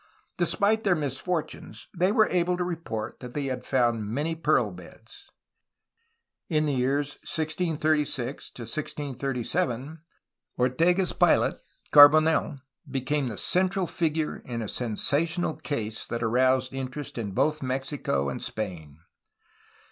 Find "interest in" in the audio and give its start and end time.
16.73-17.29